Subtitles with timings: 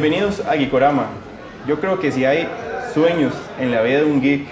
[0.00, 1.06] Bienvenidos a Geekorama.
[1.66, 2.46] Yo creo que si hay
[2.94, 4.46] sueños en la vida de un geek,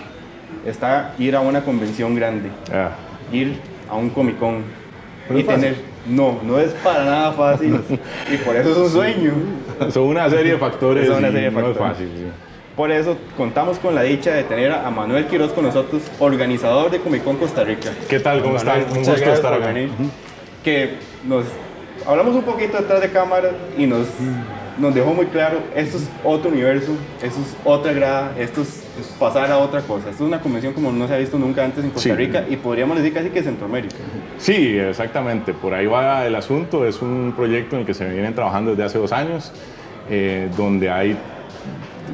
[0.67, 2.91] está ir a una convención grande, Ah,
[3.33, 4.65] ir a un Comic Con
[5.31, 5.61] ¿No y fácil?
[5.63, 5.77] tener.
[6.09, 7.81] No, no es para nada fácil.
[8.35, 9.35] y por eso es un sueño.
[9.93, 11.07] son una serie de factores.
[11.07, 11.93] Son una serie de No es factores.
[11.93, 12.09] fácil.
[12.17, 12.25] sí.
[12.75, 16.99] Por eso contamos con la dicha de tener a Manuel Quiroz con nosotros, organizador de
[16.99, 17.91] Comic Con Costa Rica.
[18.09, 18.43] ¿Qué tal?
[18.43, 18.81] ¿Cómo están?
[18.81, 19.73] Un gusto gracias estar acá.
[20.65, 20.95] Que
[21.25, 21.45] nos
[22.05, 24.09] hablamos un poquito detrás de cámara y nos,
[24.79, 28.85] nos dejó muy claro, esto es otro universo, esto es otra grada, esto es
[29.19, 30.11] pasar a otra cosa.
[30.11, 32.15] Esto es una convención como no se ha visto nunca antes en Costa Sí.
[32.15, 33.97] Rica y podríamos decir casi que Centroamérica.
[34.39, 35.53] Sí, exactamente.
[35.55, 36.87] Por ahí va el asunto.
[36.87, 39.53] Es un proyecto en el que se vienen trabajando desde hace dos años,
[40.11, 41.17] eh, donde hay,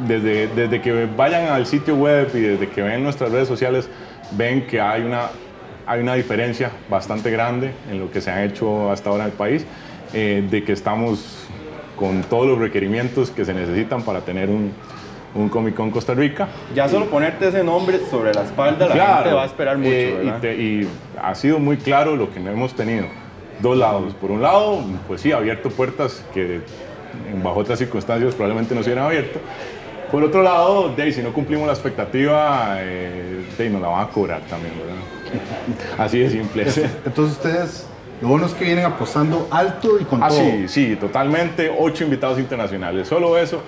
[0.07, 3.89] desde, desde que vayan al sitio web y desde que ven nuestras redes sociales,
[4.33, 5.31] ven que hay una,
[5.87, 9.37] hay una diferencia bastante grande en lo que se ha hecho hasta ahora en el
[9.37, 9.67] país,
[10.15, 11.42] eh, de que estamos
[12.03, 14.73] con todos los requerimientos que se necesitan para tener un,
[15.37, 16.49] un Comic Con Costa Rica.
[16.75, 20.25] Ya solo ponerte ese nombre sobre la espalda, la gente va a esperar mucho, eh,
[20.25, 20.89] y te- y,
[21.23, 23.07] ha sido muy claro lo que hemos tenido.
[23.61, 24.15] Dos lados.
[24.15, 26.63] Por un lado, pues sí, ha abierto puertas que
[27.41, 29.39] bajo otras circunstancias probablemente no se hubieran abierto.
[30.11, 33.87] Por otro lado, de, ahí, si no cumplimos la expectativa, eh, de, ahí, nos la
[33.87, 35.99] van a cobrar también, ¿verdad?
[36.05, 36.65] Así de simple.
[37.07, 37.87] Entonces ustedes,
[38.23, 40.39] lo bueno es que vienen apostando alto y con Ah, todo.
[40.39, 41.71] sí, sí, totalmente.
[41.77, 43.09] Ocho invitados internacionales.
[43.09, 43.61] Solo eso,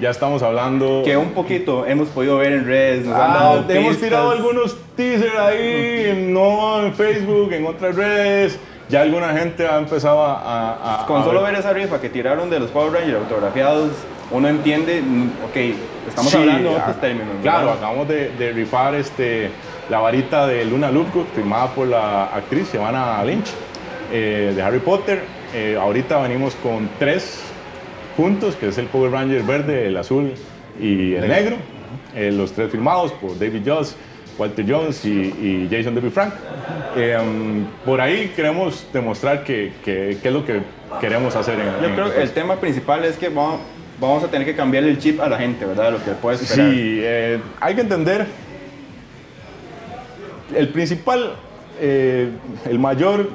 [0.00, 1.02] ya estamos hablando.
[1.04, 4.08] Que un poquito hemos podido ver en redes, nos han Ah, dado hemos pistas.
[4.08, 8.58] tirado algunos teasers ahí, no en Facebook, en otras redes.
[8.88, 10.32] Ya alguna gente ha empezado a.
[10.40, 13.90] a- a- Con a solo ver esa rifa que tiraron de los Power Rangers autografiados,
[14.32, 15.56] uno entiende, mm, ok,
[16.08, 17.28] estamos Sí, hablando de otros términos.
[17.40, 17.74] Claro, ¿verdad?
[17.76, 19.50] acabamos de, de rifar este,
[19.88, 23.46] la varita de Luna Lovegood, firmada por la actriz Giovanna Lynch,
[24.12, 25.20] eh, de Harry Potter.
[25.54, 27.40] Eh, ahorita venimos con tres
[28.16, 30.32] juntos, que es el Power Ranger verde, el azul
[30.80, 31.56] y el negro.
[32.14, 33.96] Eh, los tres firmados por David Joss,
[34.38, 36.32] Walter Jones y, y Jason David Frank.
[36.96, 40.60] Eh, um, por ahí queremos demostrar que, que- qué es lo que
[41.00, 43.60] queremos hacer en Yo en creo que el tema principal es que vamos,
[44.00, 45.92] vamos a tener que cambiar el chip a la gente, ¿verdad?
[45.92, 46.70] Lo que puede esperar.
[46.72, 48.26] Sí, eh, hay que entender,
[50.56, 51.34] el principal,
[51.80, 52.28] eh,
[52.68, 53.28] el mayor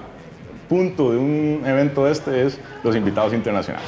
[0.70, 3.88] punto de un evento de este es los invitados internacionales.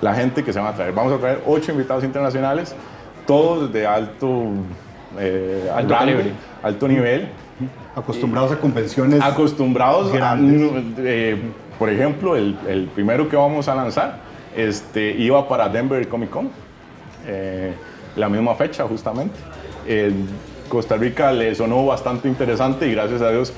[0.00, 0.92] La gente que se van a traer.
[0.92, 2.74] Vamos a traer ocho invitados internacionales,
[3.26, 4.44] todos de alto,
[5.18, 6.20] eh, Alto rango,
[6.62, 7.28] alto nivel,
[7.94, 9.20] Acostumbrados a convenciones.
[9.22, 10.72] acostumbrados a, Grandes.
[10.98, 11.36] eh,
[11.78, 14.16] por ejemplo, el, el primero que vamos a lanzar
[14.56, 16.50] este, iba para Denver Comic Con,
[17.26, 17.72] eh,
[18.16, 19.34] la misma fecha justamente.
[19.86, 20.14] El
[20.68, 23.52] Costa Rica le sonó bastante interesante y gracias a Dios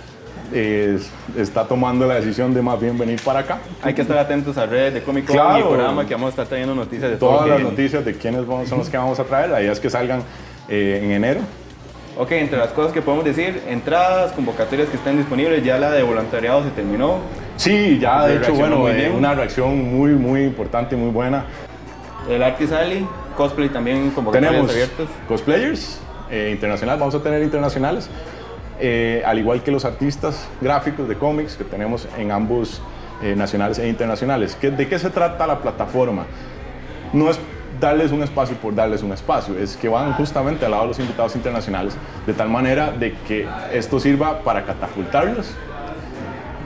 [0.57, 0.99] eh,
[1.37, 3.59] está tomando la decisión de más bien venir para acá.
[3.83, 5.59] Hay que estar atentos a redes de Comic Con Claro.
[5.59, 7.17] y programa que vamos a estar trayendo noticias de.
[7.17, 9.91] Todas las noticias de quiénes son los que vamos a traer, la idea es que
[9.91, 10.23] salgan
[10.69, 11.41] eh, en enero.
[12.17, 16.05] Ok, entre las cosas que podemos decir, entradas, convocatorias que están disponibles, ya la de
[16.05, 17.19] voluntariado se terminó.
[17.57, 21.45] Sí, ya de Le hecho, bueno, eh, una reacción muy, muy importante muy buena.
[22.31, 23.05] El Artis Alley,
[23.37, 25.09] cosplay también convocatorias Tenemos abiertas.
[25.27, 26.01] cosplayers
[26.31, 28.09] eh, internacionales, vamos a tener internacionales,
[28.81, 32.81] eh, al igual que los artistas gráficos de cómics que tenemos en ambos
[33.23, 34.57] eh, nacionales e internacionales.
[34.61, 36.27] ¿Qué- ¿De qué se trata la plataforma?
[37.13, 37.39] No es
[37.81, 40.99] darles un espacio por darles un espacio, es que van justamente al lado de los
[41.01, 41.95] invitados internacionales,
[42.27, 45.51] de tal manera de que esto sirva para catapultarlos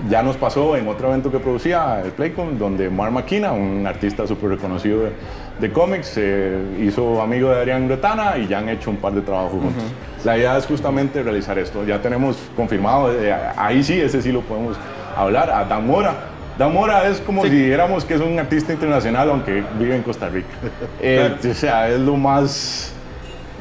[0.09, 4.26] ya nos pasó en otro evento que producía el Playcon, donde Mark McKenna, un artista
[4.26, 5.12] súper reconocido de,
[5.61, 9.22] de cómics, se hizo amigo de Adrián Retana y ya han hecho un par de
[9.22, 9.82] trabajos juntos.
[10.25, 11.84] La idea es justamente realizar esto.
[11.84, 14.76] Ya tenemos confirmado, eh, ahí sí, ese sí lo podemos
[15.17, 16.14] hablar, a Dan Mora.
[16.58, 20.28] Dan Mora es como si dijéramos que es un artista internacional, aunque vive en Costa
[20.28, 20.49] Rica.
[21.00, 22.93] Eh, O sea, es lo más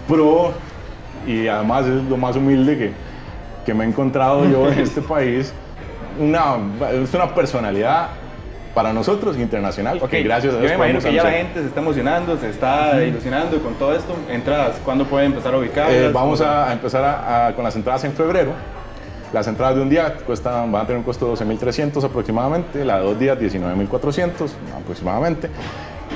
[0.07, 0.51] pro
[1.27, 2.91] y además es lo más humilde que,
[3.65, 5.53] que me he encontrado yo en este país.
[6.19, 6.55] Una,
[6.93, 8.07] es una personalidad
[8.73, 9.97] para nosotros internacional.
[10.01, 12.37] Ok, que gracias a yo Dios me imagino que ya la gente se está emocionando,
[12.37, 14.15] se está ilusionando con todo esto.
[14.29, 15.93] Entradas, ¿cuándo pueden empezar a ubicarlas?
[15.93, 18.51] Eh, vamos a, a empezar a- a- con las entradas en febrero.
[19.33, 22.97] Las entradas de un día cuestan, van a tener un costo de 12.300 aproximadamente, la
[22.99, 25.49] de dos días 19.400 aproximadamente.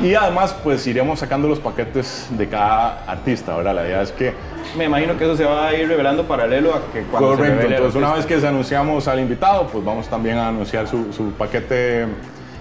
[0.02, 3.76] Y además, pues iremos sacando los paquetes de cada artista, ¿verdad?
[3.76, 4.34] La idea es que
[4.78, 7.56] Me imagino que eso se va a ir revelando paralelo a que cuando se Correcto,
[7.56, 10.88] revele el entonces una vez que se anunciamos al invitado, pues vamos también a anunciar
[10.88, 12.08] su, su paquete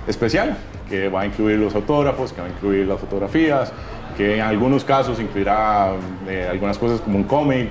[0.06, 0.56] especial,
[0.88, 3.72] que va a incluir los autógrafos, que va a incluir las fotografías,
[4.16, 5.92] que en algunos casos incluirá
[6.28, 7.70] eh, algunas cosas como un cómic.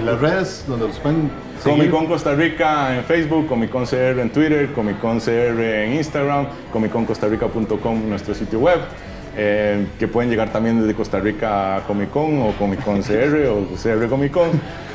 [0.00, 1.30] Y las redes donde los pueden
[1.64, 1.78] seguir.
[1.78, 5.94] Comic Con Costa Rica en Facebook, Comic Con CR en Twitter, Comic Con CR en
[5.94, 8.78] Instagram, comicconscostarrica.com nuestro sitio web.
[9.36, 13.46] eh, que pueden llegar también desde Costa Rica a Comic Con o Comic Con CR
[13.48, 14.48] o CR Comic Con.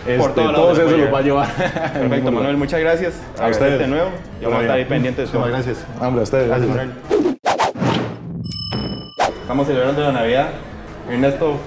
[0.08, 1.48] Este, todos lados todos puede los va a llevar.
[1.94, 3.22] Perfecto, Manuel, muchas gracias.
[3.38, 3.80] A ustedes.
[3.80, 4.10] de nuevo.
[4.40, 4.88] Y vamos a estar ahí Bien.
[4.90, 5.46] pendientes de todo.
[5.46, 6.02] Muchísimas gracias.
[6.02, 6.48] Hombre, a ustedes.
[6.48, 6.92] Gracias, Manuel.
[9.42, 10.50] Estamos celebrando la Navidad.
[11.10, 11.58] Ernesto,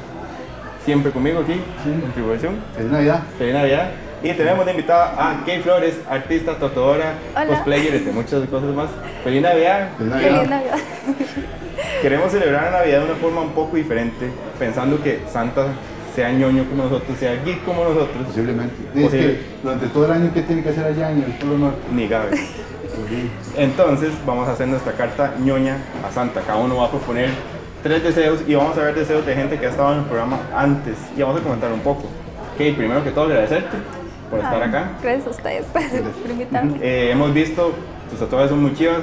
[0.84, 2.54] siempre conmigo aquí, en Tribulación.
[2.75, 3.22] Feliz Navidad.
[3.38, 3.90] Feliz Navidad.
[4.23, 7.15] Y tenemos de invitada a Kay Flores, artista, tatuadora,
[7.49, 8.89] cosplayer, entre muchas cosas más.
[9.25, 9.89] Feliz Navidad.
[9.99, 10.49] Feliz Feliz Navidad.
[10.49, 10.79] Navidad.
[12.01, 14.31] Queremos celebrar la Navidad de una forma un poco diferente,
[14.61, 15.67] pensando que Santa
[16.15, 18.27] sea ñoño como nosotros, sea geek como nosotros.
[18.29, 18.75] Posiblemente.
[18.95, 19.27] Es Posible.
[19.27, 21.81] que durante todo el año, ¿qué tiene que hacer allá en el Polo Norte?
[21.93, 22.31] Ni Gabe.
[23.57, 25.79] Entonces vamos a hacer nuestra carta ñoña
[26.09, 26.43] a Santa.
[26.43, 27.31] Cada uno va a proponer
[27.83, 30.39] tres deseos y vamos a ver deseos de gente que ha estado en el programa
[30.55, 32.03] antes y vamos a comentar un poco.
[32.55, 34.01] Ok, primero que todo agradecerte
[34.32, 34.93] por estar acá.
[35.02, 35.82] Gracias a ustedes por
[36.31, 36.79] invitarme.
[36.81, 37.73] Eh, hemos visto,
[38.11, 39.02] tus tatuajes son muy chivas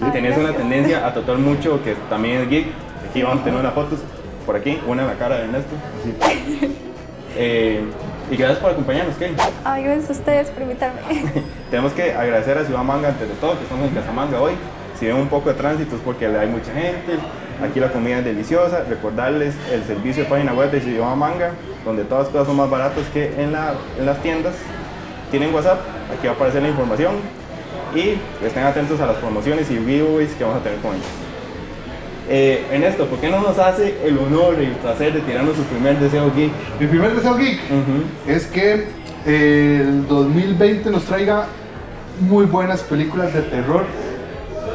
[0.00, 0.68] Ay, tenías una gracias.
[0.68, 2.66] tendencia a tatuar mucho que también es geek.
[3.08, 3.98] Aquí vamos a tener unas fotos
[4.46, 5.74] por aquí, una en la cara de Ernesto.
[7.36, 7.80] Eh,
[8.28, 9.36] y gracias por acompañarnos, Kay.
[9.64, 11.00] Ay, gracias a ustedes por invitarme.
[11.70, 14.54] Tenemos que agradecer a Ciudad Manga antes de todo, que estamos en Casamanga hoy.
[14.98, 17.18] Si ven un poco de tránsito es porque hay mucha gente,
[17.62, 18.84] aquí la comida es deliciosa.
[18.88, 21.52] Recordarles el servicio de página web de Ciudad Manga,
[21.84, 24.54] donde todas las cosas son más baratas que en, la- en las tiendas.
[25.30, 25.78] Tienen WhatsApp,
[26.16, 27.12] aquí va a aparecer la información.
[27.94, 28.14] Y
[28.44, 31.06] estén atentos a las promociones y giveaways que vamos a tener con ellos.
[32.28, 35.64] Eh, Ernesto, ¿por qué no nos hace el honor y el placer de tirarnos su
[35.64, 36.52] primer deseo geek?
[36.78, 37.58] Mi primer deseo geek
[38.28, 38.86] es que
[39.26, 41.46] eh, el 2020 nos traiga
[42.20, 43.84] muy buenas películas de terror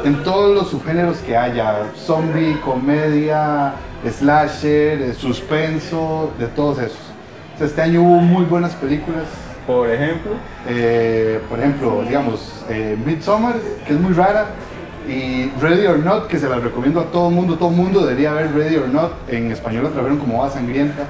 [0.06, 3.72] en todos los subgéneros que haya, zombie, comedia,
[4.08, 6.98] slasher, eh, suspenso, de todos esos.
[7.54, 9.24] O sea, este año hubo muy buenas películas.
[9.66, 10.32] Por ejemplo,
[10.68, 13.54] Eh, por ejemplo, digamos, eh, Midsommar,
[13.86, 14.46] que es muy rara,
[15.08, 17.54] y Ready or Not, que se la recomiendo a todo el mundo.
[17.56, 19.12] Todo el mundo debería ver Ready or Not.
[19.28, 21.04] En español la trajeron como Va Sangrienta.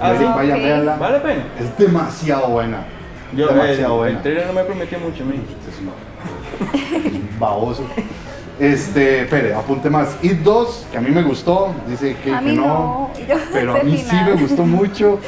[0.00, 0.24] Ah, sí.
[0.24, 0.64] Vayan, Ok.
[0.64, 0.96] véanla.
[0.96, 1.42] ¿vale la pena?
[1.58, 2.78] Es demasiado buena.
[3.34, 4.16] Yo, demasiado el, buena.
[4.16, 5.40] el trailer no me prometió mucho a mí.
[7.38, 7.84] Baboso.
[8.58, 10.16] Este, espere, apunte más.
[10.22, 13.10] It 2, que a mí me gustó, dice que, A que mí no,
[13.52, 15.18] pero a mí sí me gustó mucho.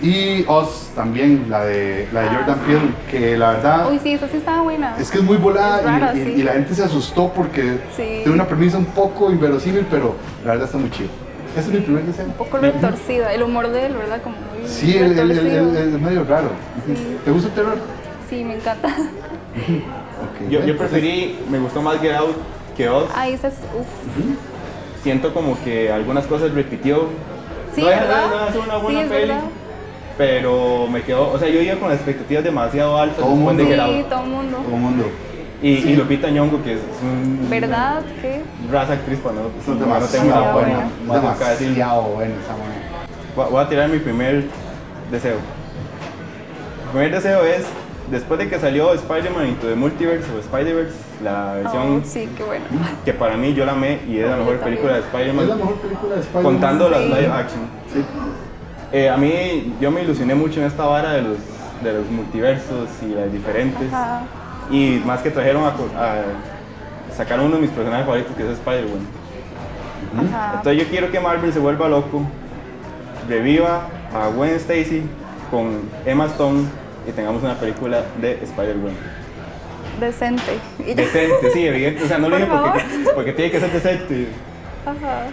[0.00, 2.64] Y Oz también, la de, la de Ah, Jordan sí.
[2.70, 4.94] Peele, que la verdad Uy, sí, esa sí estaba buena.
[4.96, 6.30] es que es muy volada Es y, y- sí.
[6.36, 8.04] y la gente se asustó porque Sí.
[8.22, 10.14] tiene una premisa un poco inverosímil, pero
[10.44, 11.08] la verdad está muy chido.
[11.56, 12.26] Ese es mi primer deseo.
[12.26, 13.32] Un poco retorcida.
[13.34, 14.20] El humor de él, ¿verdad?
[14.22, 15.72] Como muy Sí, retorcido.
[15.76, 16.50] es medio raro.
[17.24, 17.78] ¿Te gusta el terror?
[18.30, 18.94] Sí, me encanta.
[20.50, 22.36] Yo, preferí, me gustó más Get Out
[22.76, 23.08] que Oz.
[23.28, 23.54] Esa es.
[23.54, 25.02] Uf.
[25.02, 27.08] Siento como que algunas cosas repitió.
[27.74, 28.24] Sí, no ¿verdad?
[28.30, 29.28] no es una Sí, buena es peli.
[29.28, 29.40] verdad.
[30.16, 33.64] Pero me quedó, o sea, yo iba con las expectativas demasiado altas Todo de mundo.
[33.64, 34.08] Get Sí, Out.
[34.08, 34.56] todo el mundo.
[34.58, 35.04] Todo el mundo.
[35.62, 35.88] Y, Sí.
[35.90, 38.02] y Lupita Nyong'o, que es un, ¿Verdad?
[38.20, 38.42] ¿Qué?
[38.70, 40.88] raza actriz para no, Eso es no demasiado tengo nada buena.
[41.06, 41.22] bueno.
[41.22, 43.50] Demasiado buena esa manera.
[43.50, 44.44] Voy a tirar mi primer
[45.10, 45.36] deseo.
[46.86, 47.64] Mi primer deseo es,
[48.10, 52.42] después de que salió Spider-Man Into the Multiverse o Spider-Verse, la versión Oh, sí, qué
[52.44, 52.64] bueno.
[53.04, 54.64] que para mí yo la amé y es la mejor también.
[54.64, 56.52] película de Es la Spider-Man, mejor película de Spider-Man.
[56.52, 57.60] contando las live action.
[57.92, 58.04] Sí.
[58.92, 61.36] Eh, a mí, yo me ilusioné mucho en esta vara de los,
[61.82, 63.92] de los multiversos y las diferentes.
[63.92, 64.22] Ajá.
[64.70, 69.06] Y más que trajeron a, a sacar uno de mis personajes favoritos, que es Spider-Man.
[70.30, 70.52] Ajá.
[70.56, 72.22] Entonces yo quiero que Marvel se vuelva loco,
[73.28, 75.02] reviva a Gwen Stacy
[75.50, 76.64] con Emma Stone
[77.08, 78.92] y tengamos una película de Spider-Man.
[79.98, 80.58] Decente.
[80.86, 80.94] Y.
[80.94, 82.04] Decente, sí, evidente.
[82.04, 82.84] O sea, no lo digo porque,
[83.14, 84.28] porque tiene que ser decente.
[84.84, 85.28] Ajá.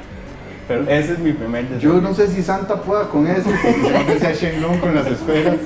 [0.67, 1.93] Pero ese es mi primer deseo.
[1.93, 5.57] Yo no sé si Santa pueda con eso, porque que sea Shenlong con las esferas.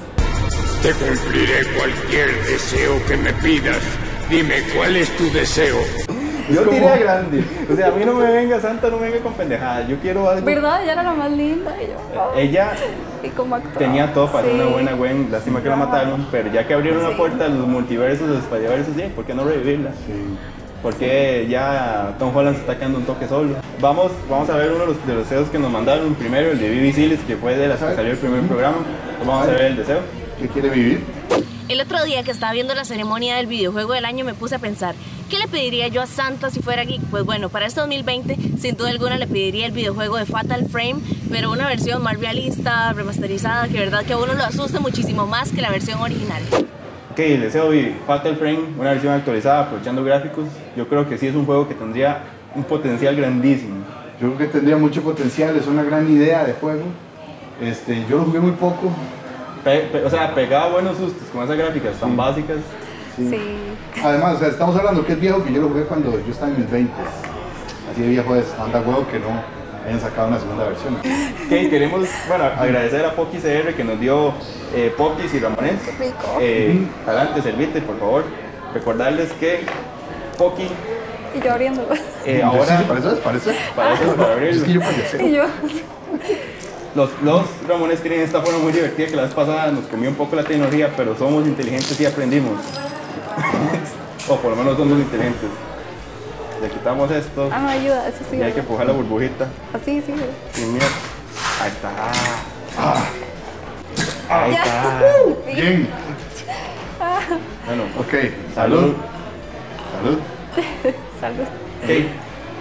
[0.82, 3.80] Te cumpliré cualquier deseo que me pidas.
[4.30, 5.78] Dime cuál es tu deseo.
[6.54, 7.44] Yo como- tiré a grande.
[7.72, 9.88] O sea, a mí no me venga Santa, no me venga con pendejadas.
[9.88, 10.46] Yo quiero algo.
[10.46, 10.84] ¿Verdad?
[10.84, 11.76] Ella era la más linda.
[11.82, 12.38] Y yo, oh.
[12.38, 12.72] Ella
[13.24, 14.62] Y como tenía todo para ser Sí.
[14.62, 15.28] una buena Gwen.
[15.32, 16.26] Lástima que la mataron.
[16.32, 17.16] Pero ya que abrieron la Sí.
[17.16, 19.92] puerta a los multiversos, los Spider-Verses, sí, ¿por qué no revivirla?
[20.82, 23.56] Porque ya Tom Holland se está quedando un toque solo.
[23.82, 26.16] Vamos, vamos a ver uno de los, de los deseos que nos mandaron.
[26.16, 28.78] Primero el de Bibi Siles, que fue de las que salió el primer programa.
[29.26, 30.00] Vamos a ver el deseo.
[30.40, 31.04] ¿Qué quiere vivir?
[31.70, 34.60] El otro día que estaba viendo la ceremonia del videojuego del año me puse a
[34.60, 34.96] pensar,
[35.30, 37.00] ¿qué le pediría yo a Santa si fuera geek?
[37.12, 40.96] Pues bueno, para este 2020 sin duda alguna le pediría el videojuego de Fatal Frame,
[41.30, 45.52] pero una versión más realista, remasterizada, que verdad que a uno lo asuste muchísimo más
[45.52, 46.42] que la versión original.
[47.12, 50.46] Ok, el deseo de Fatal Frame, una versión actualizada, aprovechando gráficos,
[50.76, 52.24] yo creo que sí es un juego que tendría
[52.56, 53.86] un potencial grandísimo.
[54.20, 56.86] Yo creo que tendría mucho potencial, es una gran idea de juego.
[57.62, 58.92] Este, yo lo jugué muy poco.
[59.70, 62.58] Pe- pe- o sea, pegaba buenos sustos con esas gráficas tan básicas.
[63.16, 63.38] Sí.
[64.04, 66.50] Además, o sea, estamos hablando que es viejo que yo lo jugué cuando yo estaba
[66.52, 66.92] en mis 20.
[67.92, 69.28] Así de viejo es, anda huevo que no
[69.86, 70.96] hayan sacado una segunda versión.
[70.96, 74.34] Ok, queremos bueno, agradecer a Poki CR que nos dio
[74.76, 75.74] eh, Pokis y Ramones.
[76.00, 76.38] rico.
[76.42, 78.24] Eh, adelante, servite, por favor.
[78.74, 79.62] Recordarles que
[80.38, 80.68] Poki
[81.36, 81.90] Y yo abriéndolo.
[82.26, 83.58] eh, Ahora, ahora sí, para eso es, para eso es.
[83.76, 84.58] para eso es para abrirlo.
[84.62, 85.22] Es que yo parecía.
[85.22, 85.44] Y yo.
[86.96, 90.16] Los, los Ramones tienen esta forma muy divertida que la vez pasada nos comió un
[90.16, 92.54] poco la tecnología, pero somos inteligentes y aprendimos.
[94.28, 95.50] o por lo menos somos inteligentes.
[96.62, 98.38] Le quitamos esto Ah, no, ayuda, eso sí.
[98.38, 99.48] y hay que empujar la burbujita.
[99.74, 100.14] Así, sí.
[100.54, 100.86] Sin miedo.
[101.62, 101.90] Ahí está.
[102.78, 103.06] Ah,
[104.30, 104.64] Ahí Ya.
[104.64, 105.14] está.
[105.46, 105.90] Bien,
[107.66, 108.54] Bueno, ok.
[108.56, 108.94] salud.
[109.96, 110.20] Salud.
[111.22, 111.44] Salud.
[111.84, 111.90] Ok,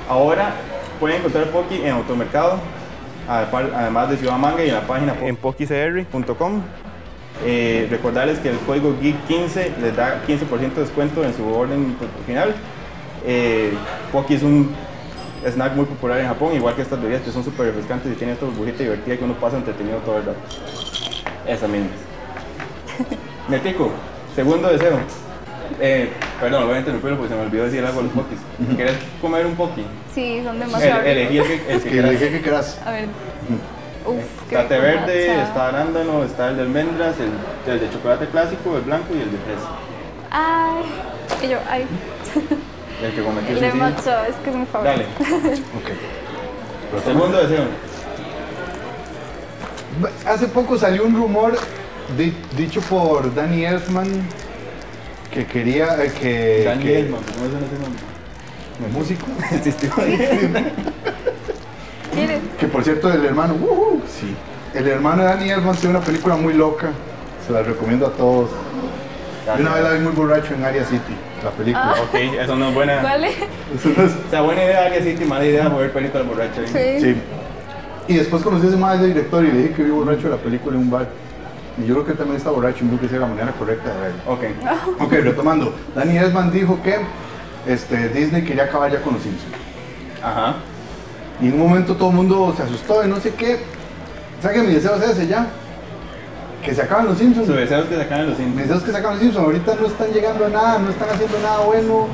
[0.08, 0.52] ahora
[1.00, 2.58] pueden encontrar Poki en automercado,
[3.28, 6.62] además de Ciudad Manga y en la página en pokicr.com.
[7.44, 12.54] Eh, recordarles que el código GEEK15 les da 15% de descuento en su orden final.
[13.24, 13.72] Eh,
[14.10, 14.74] Poki es un
[15.44, 18.34] snack muy popular en Japón, igual que estas bebidas que son súper refrescantes y tienen
[18.34, 20.38] esta burbujita divertida que uno pasa entretenido todo el rato.
[21.46, 21.90] Esa misma.
[23.48, 23.90] Netico,
[24.34, 24.98] segundo deseo.
[25.80, 28.38] Eh, perdón, voy a interrumpirlo porque se me olvidó decir algo a los pokis.
[28.76, 29.84] ¿Quieres comer un poki?
[30.14, 32.10] Sí, son demasiado El, elegí el que, el que Que quieras.
[32.10, 32.80] elegí que quieras.
[32.84, 33.06] A ver.
[34.06, 38.76] Uf, Está té verde, está arándano, está el de almendras, el, el de chocolate clásico,
[38.76, 39.68] el blanco y el de fresa.
[40.30, 40.82] Ay.
[41.42, 41.84] Y yo, ay.
[43.02, 45.02] El que cometí El de matcha, es que es mi favorito.
[45.20, 45.54] Dale.
[45.78, 47.04] Ok.
[47.04, 47.64] Segundo deseo.
[50.26, 51.56] Hace poco salió un rumor
[52.16, 54.08] di- dicho por Danny Elfman
[55.32, 58.02] que quería eh, que, Dani que- Elfman, ¿cómo es ese nombre?
[58.92, 59.90] músico Existió.
[62.14, 62.40] ¿Quieres?
[62.58, 64.00] que por cierto el hermano ¡wujú!
[64.08, 64.34] sí
[64.74, 66.90] el hermano de Danny Elfman tiene una película muy loca
[67.46, 68.50] se la recomiendo a todos
[69.46, 72.68] Yo una vez la vi muy borracho en Area City la película Ok, eso no
[72.68, 73.00] es buena.
[73.02, 73.28] ¿Vale?
[73.28, 76.62] Eso no es- O sea, buena idea Área City, mala idea mover pelito al borracho.
[76.62, 76.98] ¿eh?
[77.00, 77.12] Sí.
[77.14, 77.16] sí
[78.08, 80.76] y después conocí a ese de director y le dije que vi borracho la película
[80.76, 81.08] en un bar
[81.86, 84.00] yo creo que él también está borracho y creo que es la manera correcta de
[84.00, 84.40] verlo Ok.
[85.00, 85.74] Ok, retomando.
[85.94, 86.96] Danny Elfman dijo que
[87.66, 89.52] este, Disney quería acabar ya con los Simpsons.
[90.22, 90.56] Ajá.
[91.40, 93.58] Y en un momento todo el mundo se asustó y no sé qué.
[94.42, 95.46] ¿Sabes que mi deseo es ese ya?
[96.64, 97.46] Que se acaben los Simpsons.
[97.46, 98.62] Su deseo es que sacan los Mi Simpsons.
[98.62, 99.44] deseo es que se acaben los Simpsons.
[99.46, 102.08] Ahorita no están llegando a nada, no están haciendo nada bueno.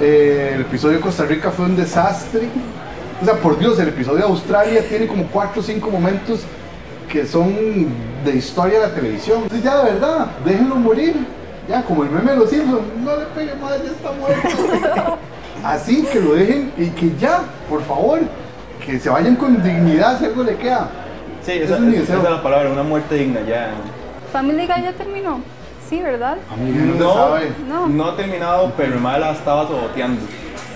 [0.00, 2.48] Eh, el episodio de Costa Rica fue un desastre.
[3.22, 6.40] O sea, por Dios, el episodio de Australia tiene como 4 o 5 momentos
[7.08, 7.54] que son
[8.26, 9.42] de historia de la televisión.
[9.44, 11.14] Entonces ya de verdad, déjenlo morir.
[11.68, 15.18] Ya, como el meme de los Simpsons, no le pegue madre, ya está muerto.
[15.64, 18.20] Así, que lo dejen y que ya, por favor,
[18.84, 20.88] que se vayan con dignidad si algo le queda.
[21.42, 23.70] Sí, esa, es esa la palabra, una muerte digna ya.
[24.32, 25.40] Family Guy ya terminó.
[25.88, 26.36] Sí, ¿verdad?
[26.56, 27.52] No, No, sabe.
[27.68, 27.86] No.
[27.88, 30.20] no ha terminado, pero el mae la estaba saboteando.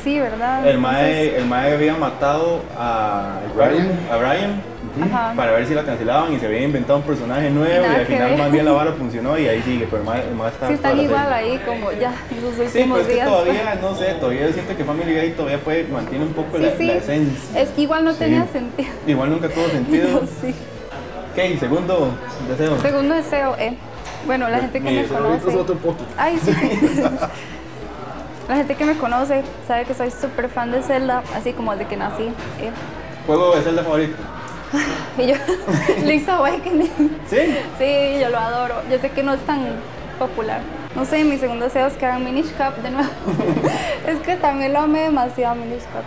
[0.03, 0.67] Sí, ¿verdad?
[0.67, 3.91] El Entonces, mae, el mae había matado a Brian.
[4.11, 4.63] a Brian
[5.03, 5.33] Ajá.
[5.37, 8.31] para ver si la cancelaban y se había inventado un personaje nuevo y, al final
[8.31, 8.39] ver.
[8.39, 11.29] más bien la vara funcionó y ahí sigue, pero el mae está Sí, están igual
[11.29, 11.53] serie.
[11.53, 13.29] ahí, como ya, los últimos Sí, pero es que días.
[13.29, 16.71] todavía, no sé, todavía siento que Family Guy todavía puede, mantiene un poco Sí, la,
[16.77, 16.87] sí.
[16.87, 17.61] la esencia.
[17.61, 18.89] Es que igual no tenía sentido.
[19.07, 20.23] Igual nunca tuvo sentido.
[20.41, 20.55] sí.
[21.33, 22.11] Ok, segundo
[22.49, 22.79] deseo.
[22.81, 23.77] Segundo deseo, eh.
[24.27, 25.57] Bueno, la gente que me conoce.
[25.57, 25.77] otro.
[26.19, 26.53] Ay, sí.
[28.49, 31.87] La gente que me conoce sabe que soy súper fan de Zelda, así como desde
[31.87, 32.25] que nací.
[32.61, 32.71] eh.
[33.27, 34.17] Juego de Zelda favorito.
[35.19, 35.35] Y yo,
[36.05, 37.19] Link's Awakening.
[37.29, 37.57] ¿Sí?
[37.79, 38.75] Sí, yo lo adoro.
[38.91, 39.67] Yo sé que no es tan
[40.19, 40.61] popular.
[40.95, 43.09] No sé, mi segundo deseo es que hagan Minish Cap de nuevo.
[44.07, 46.05] es que también lo amé demasiado Minish Cap.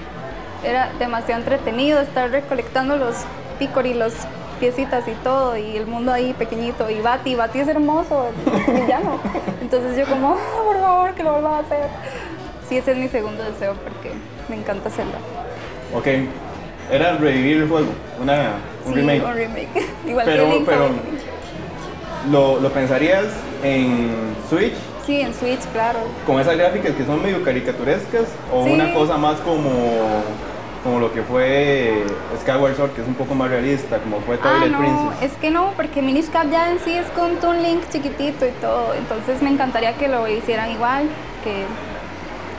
[0.64, 3.16] Era demasiado entretenido estar recolectando los
[3.60, 4.14] picori, los
[4.60, 6.90] piecitas y todo, y el mundo ahí pequeñito.
[6.90, 8.28] Y Bati, Bati es hermoso,
[8.68, 9.20] el villano.
[9.62, 11.88] Entonces yo como, "Ah, por favor, que lo vuelvan a hacer.
[12.70, 14.12] Sí, ese es mi segundo deseo porque
[14.48, 15.18] me encanta Zelda.
[15.94, 16.08] Ok.
[16.92, 17.88] Era revivir el juego.
[18.22, 18.54] Una,
[18.86, 19.26] un sí, remake.
[19.26, 19.70] un remake.
[20.08, 20.90] Igual Pero- que pero-.
[22.32, 23.26] ¿Lo, ¿Lo pensarías
[23.64, 24.12] en
[24.50, 24.74] Switch?
[25.06, 26.00] Sí, en Switch, claro.
[26.26, 28.24] Con esas gráficas que son medio caricaturescas
[28.54, 28.72] o Sí.
[28.72, 29.70] una cosa más como
[30.84, 32.04] como lo que fue
[32.42, 35.32] Skyward Sword, que es un poco más realista, como fue Ah, Twilight no, Princess.
[35.32, 38.52] es que no, porque Minish Cap ya en sí es con Toon Link chiquitito y
[38.60, 38.94] todo.
[38.94, 41.04] Entonces me encantaría que lo hicieran igual
[41.42, 41.64] que,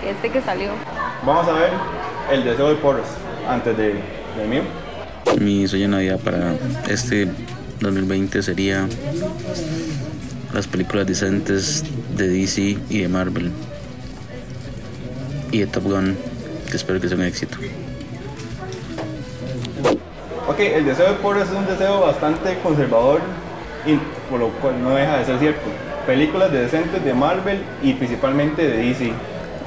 [0.02, 0.71] que este que salió.
[1.26, 1.69] Vamos a ver
[2.33, 3.09] el deseo de Porros
[3.47, 4.00] antes de,
[4.42, 4.62] mío.
[5.40, 6.54] Mi sueño de Navidad para
[6.88, 7.28] este
[7.80, 8.86] 2020 sería
[10.52, 11.84] las películas decentes
[12.16, 13.50] de DC y de Marvel
[15.50, 16.16] y de Top Gun,
[16.70, 17.56] que espero que sea un éxito.
[20.48, 23.20] Ok, el deseo de Porros es un deseo bastante conservador
[23.86, 23.96] y
[24.30, 25.62] por lo cual no deja de ser cierto.
[26.06, 29.12] Películas decentes de Marvel y principalmente de DC.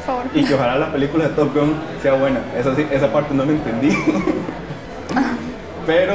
[0.08, 0.24] Favor.
[0.34, 2.40] Y que ojalá la película de Top Gun sea buena.
[2.58, 3.90] Esa, sí- esa parte no la entendí.
[5.86, 6.14] Pero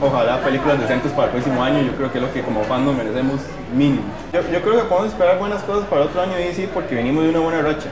[0.00, 1.80] ojalá películas decentes para el próximo año.
[1.82, 3.40] Yo creo que es lo que como fandom merecemos
[3.76, 4.02] mínimo.
[4.32, 7.22] Yo, yo creo que podemos esperar buenas cosas para otro año de DC porque venimos
[7.24, 7.88] de una buena racha.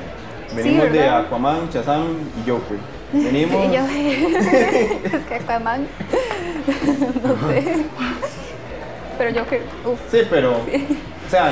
[0.55, 1.09] Venimos de.
[1.09, 2.03] Aquaman, Shazam
[2.45, 2.79] y Joker.
[3.13, 3.67] Venimos...
[3.71, 3.81] Y yo,
[5.17, 5.87] es que Aquaman,
[7.23, 7.85] no sé.
[9.19, 10.53] Pero yo que, uff, Sí, pero...
[10.53, 11.51] O sea,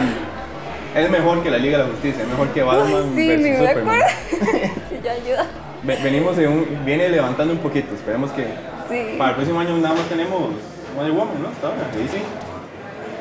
[0.95, 3.57] es mejor que la Liga de la Justicia, es mejor que Batman sí, versus me
[3.59, 4.01] Superman.
[4.03, 4.75] acuerdo.
[5.01, 5.47] Y yo ayuda.
[5.83, 8.45] Ve- Venimos de un, viene levantando un poquito, esperemos que
[8.89, 9.17] Sí.
[9.19, 10.41] para el próximo año nada más tenemos
[10.97, 11.49] Wonder Woman, ¿no?
[11.49, 12.19] Hasta ahora, ahí sí.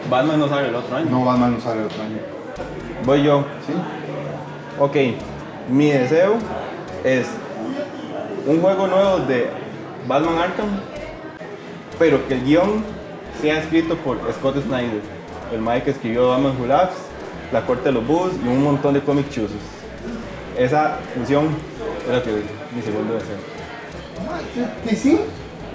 [0.09, 1.07] Batman no sale el otro año.
[1.09, 2.17] No, Batman no sale el otro año.
[3.05, 3.45] Voy yo.
[3.65, 3.73] ¿Sí?
[4.79, 4.95] Ok,
[5.69, 6.35] mi deseo
[7.03, 7.27] es
[8.45, 9.47] un juego nuevo de
[10.07, 10.67] Batman Arkham,
[11.97, 12.83] pero que el guion
[13.41, 15.01] sea escrito por Scott Snyder,
[15.53, 16.95] el Mike que escribió Batman Who Laughs,
[17.51, 19.57] La Corte de los Búhos y un montón de cómics chuzos.
[20.57, 21.49] Esa fusión
[22.11, 22.31] lo que
[22.75, 23.37] mi segundo deseo.
[24.91, 25.19] ¿Y sí?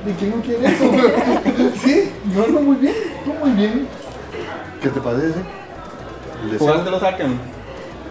[0.05, 0.85] ¿De quién no quiere eso?
[1.85, 2.95] sí, no, no, muy bien,
[3.27, 3.87] no, muy bien.
[4.83, 5.35] ¿Qué te parece?
[6.59, 7.37] ¿Jugaste los Arkham?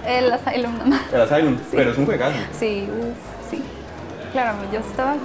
[0.05, 1.01] El Asylum nomás.
[1.13, 2.37] El Asylum, pero es un juegazo.
[2.57, 3.61] Sí, uff, sí.
[4.33, 5.15] Claro, yo estaba,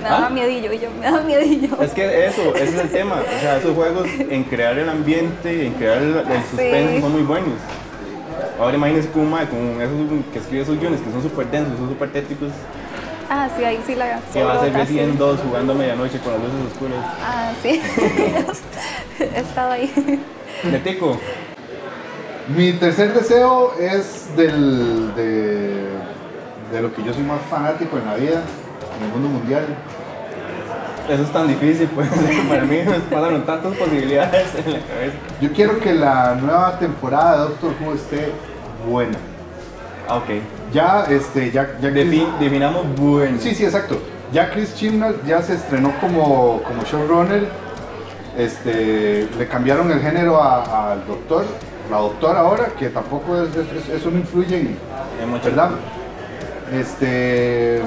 [0.00, 0.30] me daba ¿Ah?
[0.30, 1.80] miedillo y yo, me daba miedillo.
[1.82, 3.16] Es que eso, ese es el tema.
[3.20, 7.00] O sea, esos juegos en crear el ambiente, en crear el, el suspense Sí.
[7.00, 7.54] son muy buenos.
[8.62, 9.96] Ahora imagínense un mae con esos
[10.32, 12.52] que escribe esos guiones que son súper densos, son súper tétricos.
[13.28, 14.78] Ah, sí, ahí sí la Que va a ser sí.
[14.78, 17.04] Resident 2 jugando a medianoche con las luces oscuras.
[17.20, 17.80] Ah, sí.
[19.18, 20.22] He estado ahí.
[20.70, 21.18] Netico,
[22.54, 25.88] Mi tercer deseo es del, de,
[26.70, 28.42] de lo que yo soy más fanático en la vida,
[28.96, 29.66] en el mundo mundial.
[31.08, 32.08] eso es tan difícil, pues.
[32.48, 35.16] Para mí me pasaron tantas posibilidades en la cabeza.
[35.40, 38.30] Yo quiero que la nueva temporada de Doctor Who esté
[38.86, 39.16] buena.
[40.08, 40.28] Ah, ok.
[40.72, 43.38] Ya, este, ya, ya Chris- Defi- definamos bueno.
[43.40, 44.00] Sí, sí, exacto.
[44.32, 47.46] Ya Chris Chibnall ya se estrenó como, como showrunner.
[48.36, 51.44] Este, le cambiaron el género al doctor,
[51.90, 54.56] la doctora ahora, que tampoco es, es- eso no influye
[55.22, 55.70] en, mucho- ¿verdad?
[56.72, 57.82] Este,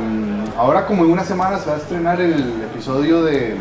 [0.57, 3.55] ahora como en una semana se va a estrenar el episodio de,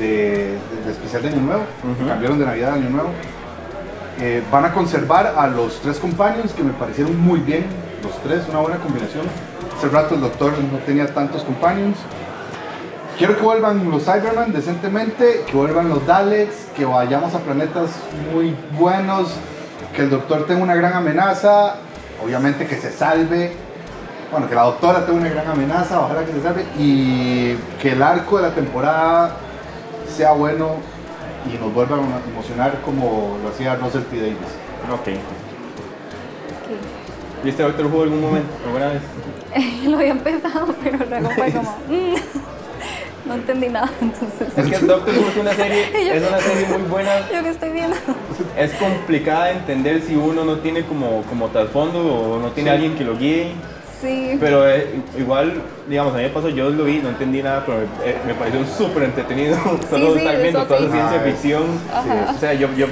[0.00, 0.56] de,
[0.90, 1.62] especial de Año Nuevo,
[2.08, 3.10] cambiaron de Navidad a Año Nuevo.
[4.20, 7.66] Eh, van a conservar a los tres companions que me parecieron muy bien,
[8.02, 9.26] los tres, una buena combinación.
[9.76, 11.96] Hace rato el doctor no tenía tantos companions.
[13.18, 17.90] Quiero que vuelvan los Cybermen decentemente, que vuelvan los Daleks, que vayamos a planetas
[18.32, 19.34] muy buenos,
[19.94, 21.76] que el doctor tenga una gran amenaza,
[22.24, 23.52] obviamente que se salve,
[24.30, 28.02] bueno, que la doctora tenga una gran amenaza, ojalá que se salve, y que el
[28.02, 29.30] arco de la temporada
[30.08, 30.93] sea bueno
[31.52, 34.16] y nos vuelva a emocionar como lo hacía Russell T.
[34.16, 34.36] Davis.
[34.92, 35.08] Ok.
[37.42, 38.48] ¿Viste Doctor Who algún momento?
[38.66, 39.02] ¿Alguna vez?
[39.86, 42.14] Lo había empezado, pero luego fue como, mm,
[43.28, 43.90] no entendí nada.
[44.00, 45.84] Entonces, Es que Doctor Who es una serie,
[46.16, 47.10] es una serie muy buena.
[47.30, 47.96] yo que estoy viendo.
[48.56, 52.94] Es complicada de entender si uno no tiene como, como trasfondo o no tiene alguien
[52.96, 53.52] que lo guíe.
[54.04, 54.36] Sí.
[54.38, 57.78] Pero eh, igual, digamos, a mí me pasó, yo lo vi, no entendí nada, pero
[57.78, 59.56] me, eh, me pareció súper entretenido.
[59.90, 61.62] Solo sí, estar viendo toda esa ciencia ficción.
[61.92, 62.32] Ajá.
[62.34, 62.86] O sea, yo, yo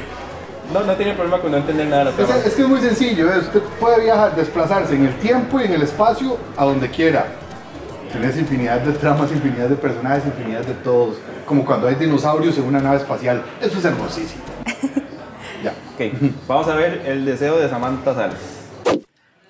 [0.72, 2.81] no, no tiene problema con no entender nada de la Es, es que es muy
[2.81, 7.27] sencillo, usted puede viajar, desplazarse en el tiempo y en el espacio a donde quiera.
[8.11, 11.16] Tienes infinidad de tramas, infinidad de personajes, infinidad de todos.
[11.46, 13.42] Como cuando hay dinosaurios en una nave espacial.
[13.61, 14.42] Eso es hermosísimo.
[15.64, 15.72] ya.
[15.94, 16.12] Ok,
[16.46, 18.51] vamos a ver el deseo de Samantha Salas.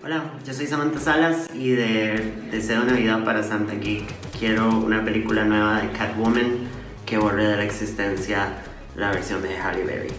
[0.04, 4.02] Hola, yo soy Samantha Salas y de Deseo Navidad para Santa Geek
[4.36, 6.66] quiero una película nueva de Catwoman
[7.06, 8.48] que borre de la existencia
[8.96, 10.10] la versión de Halle Berry.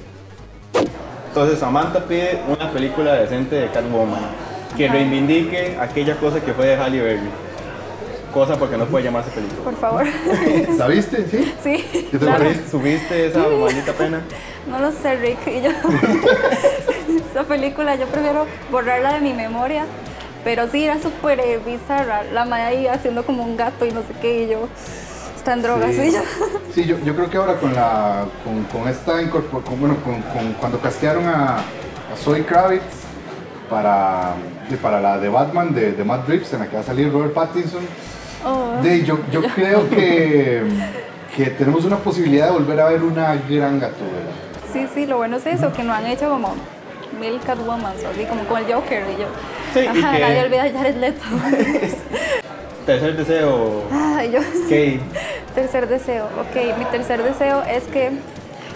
[1.28, 4.24] Entonces Samantha pide una película decente de Catwoman
[4.78, 7.30] que reivindique aquella cosa que fue de Halle Berry.
[8.34, 9.62] Cosa porque no puede llamarse película.
[9.64, 10.06] Por favor.
[10.78, 11.28] ¿La viste?
[11.30, 11.54] ¿Sí?
[11.64, 12.08] Sí.
[12.12, 12.46] ¿Qué te claro.
[12.70, 14.22] ¿Subiste esa maldita pena?
[14.68, 15.38] No lo sé, Rick.
[15.48, 15.70] Y yo,
[17.32, 19.86] esa película yo prefiero borrarla de mi memoria
[20.44, 22.24] Pero sí, era súper eh, bizarra.
[22.34, 24.68] La madre ahí haciendo como un gato y no sé qué, y yo.
[25.36, 26.02] Está en drogas, Sí.
[26.02, 26.20] y yo.
[26.74, 30.22] Sí, yo, yo creo que ahora con la con, con esta incorpor- con- bueno, con,
[30.22, 32.82] con- cuando castearon a, a Zoe Kravitz
[33.70, 34.34] para,
[34.82, 37.34] para la de Batman de, de Matt Reeves, en la que va a salir Robert
[37.34, 37.82] Pattinson,
[38.46, 38.82] Oh.
[38.82, 40.64] de, yo, yo creo que,
[41.36, 44.32] que tenemos una posibilidad de volver a ver una gran gatúbela.
[44.72, 46.56] Sí, sí, lo bueno es eso, que no han hecho como
[47.20, 49.28] mil Catwoman, así como con el Joker y yo.
[49.74, 51.24] Sí, y Ajá, que- nadie olvida a Jared Leto.
[52.86, 53.84] Tercer deseo.
[53.92, 54.40] Ay, yo.
[54.40, 55.02] Ok.
[55.56, 58.12] Tercer deseo, ok, mi tercer deseo es que,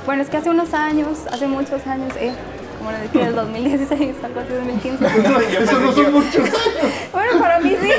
[0.06, 2.32] bueno, es que hace unos años, hace muchos años, eh,
[2.78, 5.06] como les dije, el 2016, algo así, 2015.
[5.64, 6.52] Eso no son muchos años.
[7.14, 7.90] bueno, para mí sí,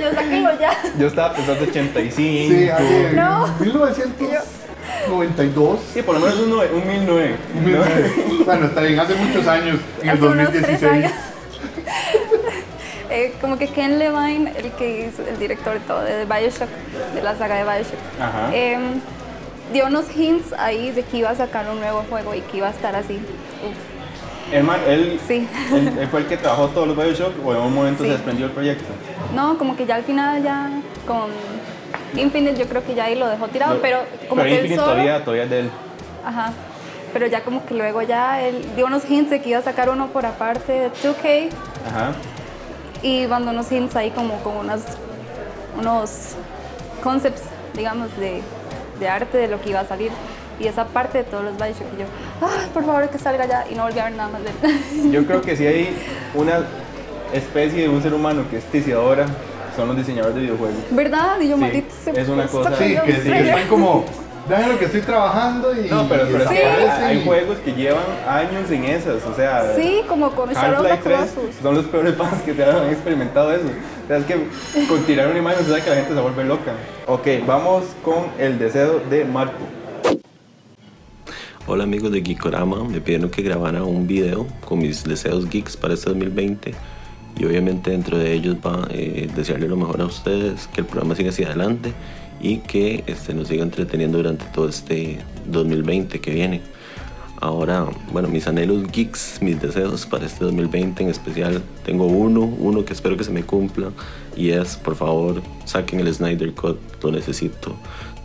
[0.00, 0.72] yo sáquenlo ya.
[0.98, 2.16] Yo estaba pensando 85.
[2.16, 3.46] Sí, ahí en No.
[3.60, 5.80] 1992.
[5.94, 7.36] Sí, por lo menos un, nue- un 1009.
[7.64, 7.84] ¿no?
[8.44, 10.92] Bueno, está bien, hace muchos años, en el Hace unos tres 2016.
[10.92, 11.12] años.
[13.10, 16.68] Eh, como que Ken Levine, el que hizo, el director de todo, de Bioshock,
[17.14, 18.50] de la saga de Bioshock, Ajá.
[18.54, 19.00] em,
[19.72, 22.66] dio unos hints ahí de que iba a sacar un nuevo juego y que iba
[22.66, 23.14] a estar así.
[23.14, 23.97] Uf.
[24.52, 25.46] Él, Sí.
[25.74, 28.08] él, él fue el que trabajó todos los Bioshock o en un momento Sí.
[28.08, 28.84] se desprendió el proyecto.
[29.34, 30.70] No, como que ya al final ya
[31.06, 31.30] con
[32.16, 34.80] Infinite yo creo que ya ahí lo dejó tirado, pero como pero que él Infinite
[34.80, 35.70] solo, todavía, todavía es de él.
[36.24, 36.52] ajá,
[37.12, 39.90] pero ya como que luego ya él dio unos hints de que iba a sacar
[39.90, 41.50] uno por aparte de 2K
[41.86, 42.12] Ajá.
[43.02, 44.82] y mandó unos hints ahí como con unas,
[45.78, 46.34] unos
[47.02, 47.42] concepts,
[47.74, 48.40] digamos, de,
[48.98, 50.10] de arte de lo que iba a salir.
[50.60, 52.06] Y esa parte de todos los Bioshock y yo,
[52.40, 55.10] ay, por favor que salga ya y no volví a ver nada más de él.
[55.12, 55.96] Yo creo que si hay
[56.34, 56.60] una
[57.32, 59.26] especie de un ser humano que es ticiadora,
[59.76, 60.76] son los diseñadores de videojuegos.
[60.90, 61.38] ¿Verdad?
[61.40, 64.04] Y yo, Sí, maldito se es una cosa- Sí, que sí, están como,
[64.48, 65.88] vean lo que estoy trabajando y...
[65.88, 69.34] No, pero, pero y es que desaparecen hay, juegos que llevan años en esas, o
[69.36, 69.74] sea...
[69.76, 71.54] Sí, como con Half-Life 3 Colossus.
[71.62, 73.66] son los peores fans que te han experimentado eso.
[73.66, 74.48] O sea, es que
[74.88, 76.72] con tirar una imagen se sabe que la gente se vuelve loca.
[77.06, 79.62] Ok, vamos con el deseo de Marco.
[81.70, 85.92] Hola amigos de Geekorama, me pidieron que grabara un video con mis deseos geeks para
[85.92, 86.72] este 2020
[87.38, 91.14] y obviamente dentro de ellos va eh, desearle lo mejor a ustedes, que el programa
[91.14, 91.92] siga hacia adelante
[92.40, 96.62] y que este, nos siga entreteniendo durante todo este 2020 que viene.
[97.38, 102.86] Ahora, bueno, mis anhelos geeks, mis deseos para este 2020 en especial, tengo uno, uno
[102.86, 103.90] que espero que se me cumpla
[104.34, 107.76] y es, por favor, saquen el Snyder Cut, lo necesito.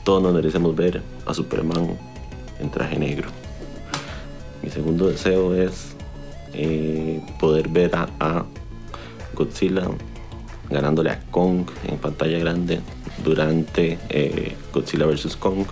[0.06, 2.12] Todos nos merecemos ver a Superman
[2.63, 3.30] en traje negro.
[4.62, 5.93] Mi segundo deseo es
[6.54, 8.45] eh, poder ver a,
[9.36, 9.88] Godzilla
[10.69, 12.82] ganándole a Kong en pantalla grande
[13.23, 15.36] durante eh, Godzilla vs.
[15.36, 15.65] Kong.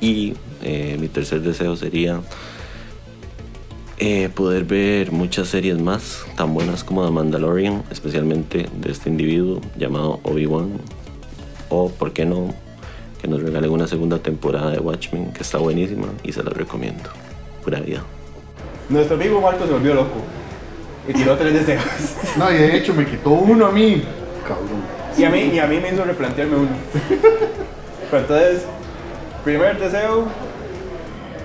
[0.00, 2.20] Y eh, mi tercer deseo sería
[4.34, 10.20] poder ver muchas series más tan buenas como The Mandalorian, especialmente de este individuo llamado
[10.22, 10.80] Obi-Wan.
[11.68, 12.54] O, ¿por qué no?
[13.20, 17.10] Que nos regalen una segunda temporada de Watchmen, que está buenísima y se la recomiendo.
[17.64, 18.02] Pura vida.
[18.88, 20.16] Nuestro amigo Marco se volvió loco
[21.08, 21.82] y tiró tres deseos.
[22.36, 24.02] No, y de hecho me quitó uno a mí.
[24.46, 24.98] Cabrón.
[25.16, 26.68] Y a mí, y a mí me hizo replantearme uno.
[28.10, 28.62] Pero entonces,
[29.44, 30.26] primer deseo,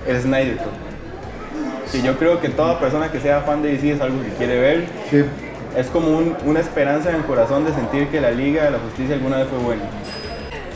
[0.06, 1.94] el Snyder Cut.
[1.94, 4.58] Y yo creo que toda persona que sea fan de DC es algo que quiere
[4.60, 4.86] ver.
[5.10, 5.24] Sí.
[5.76, 8.78] Es como un- una esperanza en el corazón de sentir que la Liga de la
[8.78, 9.82] Justicia alguna vez fue buena.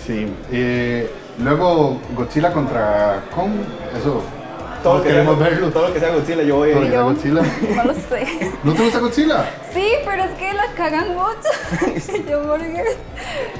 [0.09, 0.27] Sí.
[0.51, 3.51] eh, luego Godzilla contra Kong,
[3.97, 4.23] eso.
[4.83, 5.69] Todo Todos lo, que sea, queremos verlo.
[5.71, 6.89] todo lo que sea Godzilla, yo voy a ir.
[6.91, 7.43] sea Godzilla.
[7.77, 8.27] No lo sé.
[8.65, 9.45] ¿No te gusta Godzilla?
[9.75, 12.23] Sí, pero es que la cagan mucho.
[12.31, 12.85] yo porque...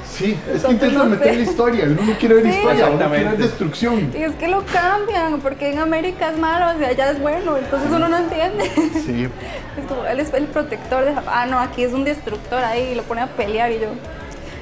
[0.09, 1.35] Sí, es Entonces, que intentan no meter sé.
[1.35, 1.85] la historia.
[1.85, 2.49] Uno no quiere ver Sí.
[2.57, 4.11] historia, uno quiere ver destrucción.
[4.17, 7.89] Y es que lo cambian, porque en América es malo y allá es bueno, entonces
[7.91, 8.71] uno no entiende.
[9.05, 9.27] Sí.
[9.79, 11.31] Es como, él es el protector de Japón.
[11.33, 13.87] Ah, no, aquí es un destructor ahí y lo pone a pelear y yo,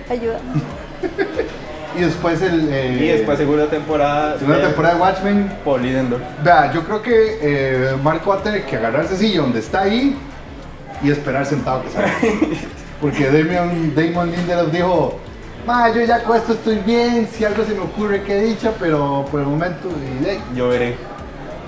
[0.10, 0.40] ayuda.
[1.98, 2.70] Y después el.
[2.72, 4.38] eh, Y después segunda temporada.
[4.38, 5.52] Segunda de temporada de Watchmen.
[5.66, 5.82] Paul.
[6.44, 10.18] Vea, yo creo que eh, Marco va a tener que agarrarse silla donde está ahí
[11.02, 12.12] y esperar sentado que salga.
[13.02, 15.20] Porque Damon, Damon Lindelof dijo,
[15.66, 19.24] ma, yo ya con esto estoy bien, si algo se me ocurre, qué dicha, pero
[19.30, 19.90] por el momento,
[20.24, 20.96] y, ahí, Yo veré.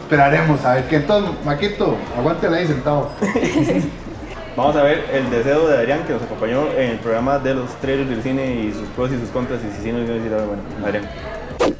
[0.01, 3.11] esperaremos a ver que entonces, Maquito, aguántela ahí sentado.
[4.55, 7.79] Vamos a ver el deseo de Adrián que nos acompañó en el programa de los
[7.79, 9.59] trailers del cine y sus pros y sus contras.
[9.63, 11.09] Y si sí nos iba a decir bueno, Adrián.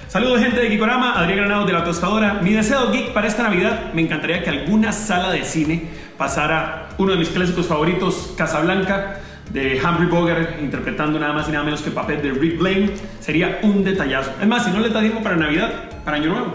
[0.08, 2.36] Saludos gente de Geekorama, Adrián Granados de La Tostadora.
[2.42, 5.84] Mi deseo geek para esta Navidad, me encantaría que alguna sala de cine
[6.18, 9.20] pasara uno de mis clásicos favoritos, Casablanca,
[9.52, 12.92] de Humphrey Bogart, interpretando nada más y nada menos que el papel de Rick Blaine.
[13.20, 14.32] Sería un detallazo.
[14.42, 15.72] Es más, si no les da tiempo para Navidad,
[16.04, 16.54] para Año Nuevo.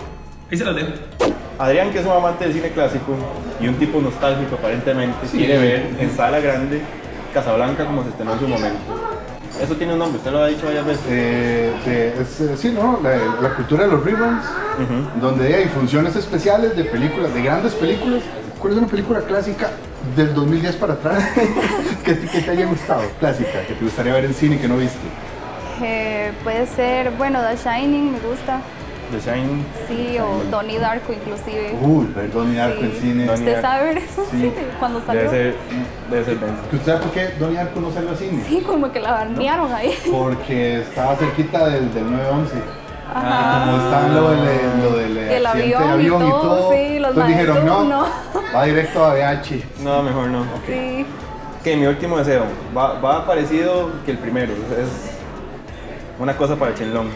[0.51, 0.89] Ahí se las dejo.
[1.59, 3.15] Adrián, que es un amante del cine clásico
[3.61, 6.81] y un tipo nostálgico aparentemente, quiere ver en sala grande
[7.33, 8.79] Casablanca como se estrenó en su momento.
[9.63, 11.03] Eso tiene un nombre, usted lo ha dicho varias veces.
[11.09, 12.99] Eh, de- es, eh, sí, ¿no?
[13.03, 14.45] La, la cultura de los reruns,
[15.21, 18.23] donde hay funciones especiales de películas, de grandes películas.
[18.59, 19.71] ¿Cuál es una película clásica
[20.17, 21.23] del 2010 para atrás
[22.05, 23.03] que, te- que te haya gustado?
[23.21, 24.99] Clásica, que te gustaría ver en cine y que no viste.
[25.83, 28.61] Eh, puede ser, bueno, The Shining me gusta.
[29.11, 29.65] The Shining.
[29.89, 31.77] Sí, o Donnie Darko inclusive.
[31.81, 32.87] Uy, ver Donnie Darko Sí.
[32.87, 33.31] en cine.
[33.33, 34.27] ¿Usted sabe ver eso?
[34.31, 34.41] Sí.
[34.41, 34.53] Sí.
[34.79, 35.23] Cuando salió.
[35.31, 35.55] Debe ser,
[36.11, 36.39] debe ser.
[36.73, 38.43] ¿Usted sabe por qué Donnie Darko no salió a cine?
[38.49, 39.95] Sí, como que la barnearon ahí.
[40.11, 42.55] Porque estaba cerquita del, del 911.
[43.15, 43.65] Ajá.
[43.67, 46.73] Como está lo del, lo del El avión y avión y todo, todo.
[46.73, 49.63] sí, los Entonces dijeron, no, maestros, va directo a VH.
[49.85, 50.45] No, mejor no.
[50.67, 51.07] Sí.
[51.61, 52.45] Ok, mi último deseo.
[52.77, 54.53] Va, va parecido que el primero.
[54.53, 55.13] Es
[56.19, 57.09] una cosa para Chenlong.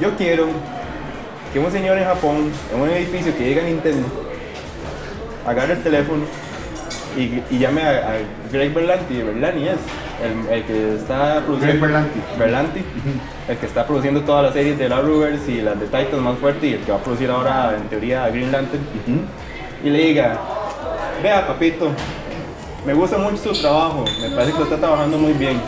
[0.00, 0.46] Yo quiero
[1.52, 4.06] que un señor en Japón, en un edificio que llega a Nintendo,
[5.46, 6.24] agarre el teléfono
[7.16, 8.14] y, y llame a, a
[8.52, 9.78] Greg Berlanti, Berlani es,
[10.22, 11.66] el, el que está produciendo...
[11.66, 12.20] Greg Berlanti.
[12.38, 12.84] Berlanti,
[13.48, 16.38] el que está produciendo todas las series de la Rugers y las de Titans más
[16.38, 18.82] fuerte y el que va a producir ahora en teoría Green Lantern.
[19.82, 20.38] Y le diga,
[21.22, 21.88] vea papito,
[22.84, 25.58] me gusta mucho su trabajo, me parece que lo está trabajando muy bien.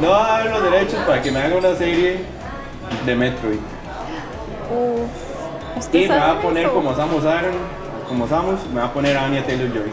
[0.00, 2.18] No va a dar los derechos para que me haga una serie
[3.06, 3.58] de Metroid.
[4.70, 5.78] Uf.
[5.78, 6.74] ¿Usted Y me va a poner eso?
[6.74, 7.52] como Samus Aran,
[8.08, 9.90] como Samus, me va a poner a Anya Taylor Joy.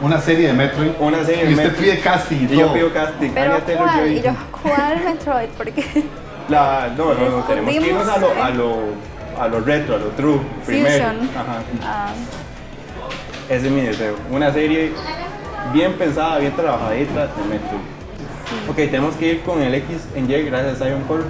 [0.00, 0.90] Una serie de Metroid.
[1.00, 1.84] Una serie Y de usted Metroid.
[1.90, 3.98] pide casting y Y yo pido casting, Pero Anya Taylor ¿cuál?
[4.00, 4.16] Joy.
[4.18, 4.30] Y yo,
[4.62, 5.48] ¿cuál Metroid?
[5.56, 5.84] Porque
[6.48, 8.76] La, no, no, no, tenemos que irnos a lo, a lo,
[9.38, 11.04] a lo retro, a lo true, primero.
[11.08, 11.30] Fusion.
[11.36, 11.62] Ajá.
[11.84, 12.08] Ah,
[13.50, 14.14] Ese es mi deseo.
[14.30, 14.92] Una serie
[15.74, 17.97] bien pensada, bien trabajadita de Metroid.
[18.68, 21.24] Ok, tenemos que ir con el X en Y gracias a Zion Core.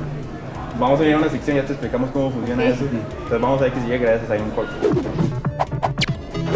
[0.78, 2.84] Vamos a ir a una sección, ya te explicamos cómo funciona eso.
[2.84, 4.68] Entonces vamos a X y Y gracias a Zion Core.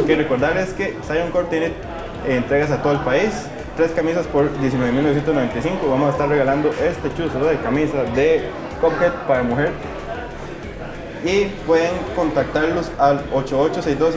[0.01, 3.31] Ok, recordarles que Zion Core tiene eh, entregas a todo el país.
[3.77, 5.89] Tres camisas por 19.995.
[5.89, 8.43] Vamos a estar regalando este chuzo de camisa de
[8.81, 9.73] Cuphead para mujer.
[11.25, 14.13] Y pueden contactarlos al 8862-5253.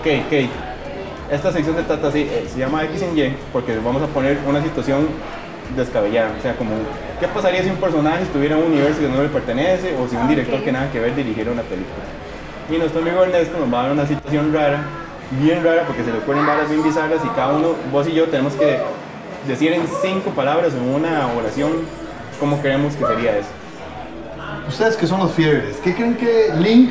[0.00, 0.65] Ok, ok.
[1.30, 4.38] Esta sección se trata así, eh, se llama X en Y porque vamos a poner
[4.46, 5.08] una situación
[5.74, 6.30] descabellada.
[6.38, 6.70] O sea, como,
[7.18, 10.14] ¿qué pasaría si un personaje estuviera en un universo que no le pertenece o si
[10.14, 12.04] un director que nada que ver dirigiera una película?
[12.70, 14.84] Y nuestro amigo Ernesto nos va a dar una situación rara,
[15.40, 18.26] bien rara, porque se le ocurren varas bien bizarras y cada uno, vos y yo,
[18.26, 18.78] tenemos que
[19.48, 21.72] decir en cinco palabras o en una oración
[22.38, 23.48] cómo creemos que sería eso.
[24.68, 26.90] Ustedes que son los fiebres, ¿qué creen que Link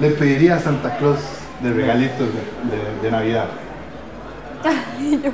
[0.00, 1.18] le pediría a Santa Claus
[1.62, 3.46] de regalitos de, de- de Navidad?
[5.24, 5.30] yo.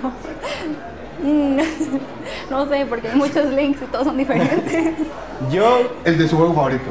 [1.22, 1.58] mm,
[2.50, 4.94] No sé, porque hay muchos links y todos son diferentes.
[5.52, 6.84] Yo, El de su juego favorito.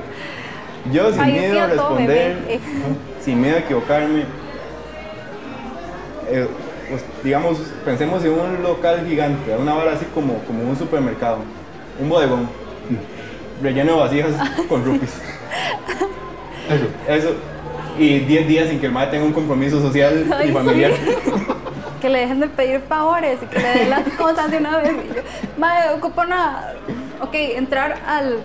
[0.91, 2.59] yo sin Ay, miedo a responder,
[3.19, 4.23] sin miedo a equivocarme,
[6.29, 6.47] eh,
[6.89, 11.39] pues, digamos, pensemos en un local gigante, una vara así como, como un supermercado,
[11.99, 12.47] un bodegón,
[13.63, 14.33] relleno de vasijas
[14.69, 15.13] con rupees.
[16.69, 16.85] Eso.
[17.07, 17.35] Eso.
[17.97, 20.91] Y 10 días sin que el madre tenga un compromiso social Ay, y familiar.
[20.93, 21.11] sí.
[22.01, 24.91] que le dejen de pedir favores y que le den las cosas de una vez.
[24.91, 25.21] Y yo,
[25.57, 26.73] madre, ocupa una.
[27.21, 28.39] Ok, entrar al.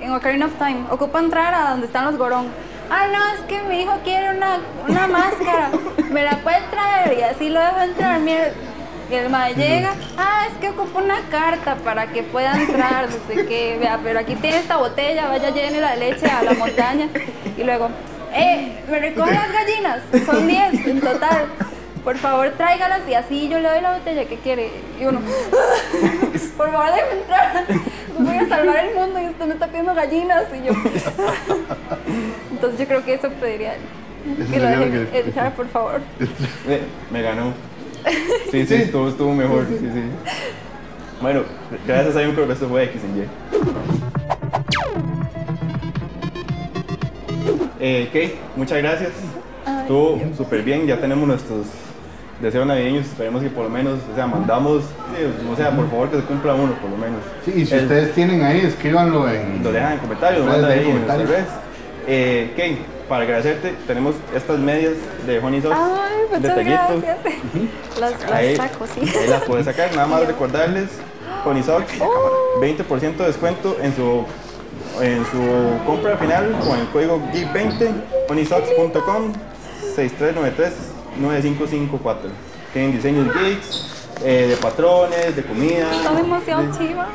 [0.00, 2.46] En Ocarina of Time, ocupa entrar a donde están los gorón.
[2.90, 5.70] Ah, no, es que mi hijo quiere una, una máscara.
[6.10, 8.20] Me la puede traer y así lo dejo entrar.
[8.20, 8.52] Mira.
[9.10, 13.16] Y el madre llega, ah, es que ocupa una carta para que pueda entrar, no
[13.28, 17.08] sé qué, vea, pero aquí tiene esta botella, vaya llene la leche a la montaña.
[17.58, 17.90] Y luego,
[18.34, 21.46] eh, me recogen las gallinas, son 10 en total.
[22.04, 24.70] Por favor, tráigalas y así yo le doy la botella que quiere.
[25.00, 25.20] Y uno,
[26.56, 27.64] por favor, déjame entrar.
[28.18, 30.44] Voy a salvar el mundo y usted me está pidiendo gallinas.
[30.52, 30.72] Y yo,
[32.50, 33.74] entonces yo creo que eso pediría.
[33.74, 36.00] Eso Que lo dejen que- entrar, por favor.
[36.68, 37.52] Eh, me ganó.
[38.50, 39.66] Sí, sí, estuvo, estuvo mejor.
[39.68, 40.02] Sí, sí.
[41.20, 41.44] Bueno,
[41.86, 43.28] gracias a que esto fue X en Y.
[47.84, 49.10] Eh, Kate, muchas gracias.
[49.82, 51.66] Estuvo súper bien, ya tenemos nuestros
[52.40, 54.84] deseos navideños, esperemos que por lo menos, o sea, mandamos,
[55.52, 57.20] o sea, por favor que se cumpla uno, por lo menos.
[57.44, 59.62] Sí, y si El- ustedes tienen ahí, escríbanlo en.
[59.64, 61.28] Lo dejan en comentarios, lo mandan ahí en comentarios.
[61.28, 61.62] nuestras redes.
[62.06, 64.94] Eh, Kate, para agradecerte, tenemos estas medias
[65.26, 67.02] de Honey Sauce, Ay, muchas detallitos.
[67.02, 67.34] gracias.
[68.00, 69.00] Las, Ahí, las saco, sí.
[69.00, 69.90] ahí las puedes sacar.
[69.94, 70.88] Nada más recordarles,
[71.44, 72.60] Honey Sauce, Oh.
[72.60, 74.24] 20% de descuento en su,
[75.00, 77.90] en su compra final con el código GEEK20,
[78.28, 79.32] honeysocks.com
[81.20, 82.16] 6393-9554.
[82.72, 83.86] Tienen diseños geeks,
[84.24, 85.90] eh, de patrones, de comida.
[85.92, 87.06] Está demasiado de- chiva.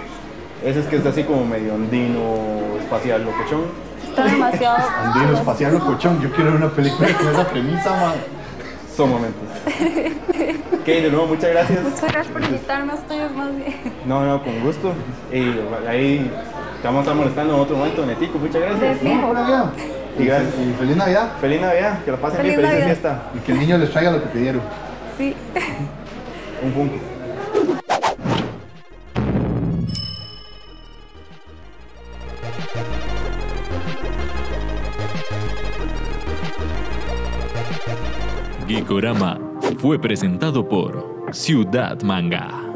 [0.63, 3.65] Ese es que es así como medio andino, espacial, locochón.
[4.01, 4.77] encuentran demasiado.
[5.03, 6.19] Andinos, pasear locochón.
[6.21, 8.15] Yo quiero ver una película con esa premisa, man.
[8.95, 9.43] Son momentos.
[10.73, 11.83] ok, de nuevo, muchas gracias.
[11.83, 13.75] Muchas gracias por invitarme a ustedes más bien.
[14.05, 14.91] No, no, con gusto.
[15.31, 15.53] Y
[15.87, 16.31] ahí
[16.88, 18.39] te vamos a estar molestando en otro momento, Netico.
[18.39, 19.04] Muchas gracias.
[19.04, 19.32] De fijo.
[19.32, 19.73] Vida.
[20.17, 20.54] Y gracias.
[20.56, 21.32] Y feliz Navidad.
[21.41, 22.86] Feliz Navidad, que lo pasen bien, Feliz feliz Navidad.
[22.86, 23.32] fiesta.
[23.36, 24.62] Y que el niño les traiga lo que pidieron.
[25.17, 25.36] Sí.
[26.63, 26.95] Un Funko.
[38.65, 39.39] Geekorama
[39.80, 42.66] fue presentado por Ciudad Manga.